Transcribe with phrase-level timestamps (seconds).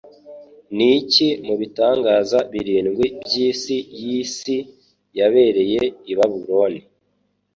[0.75, 4.55] Niki Mubitangaza Birindwi Byisi Yisi
[5.19, 5.81] Yabereye
[6.11, 6.81] i Babiloni?